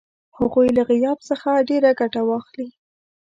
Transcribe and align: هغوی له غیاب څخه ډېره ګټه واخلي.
هغوی 0.37 0.67
له 0.77 0.83
غیاب 0.89 1.19
څخه 1.29 1.65
ډېره 1.69 1.91
ګټه 1.99 2.21
واخلي. 2.29 2.67